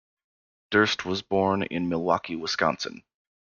[0.71, 3.03] Durst was born in Milwaukee, Wisconsin.